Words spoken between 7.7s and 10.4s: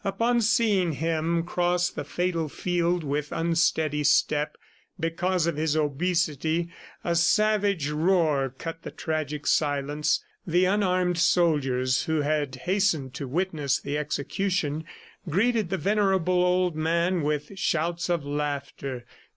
roar cut the tragic silence.